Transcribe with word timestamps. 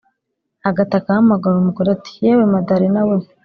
agataka 0.69 1.07
ahamagara 1.11 1.55
umugore, 1.57 1.89
ati 1.91 2.11
"yewe 2.23 2.43
madalena 2.53 3.01
we, 3.09 3.17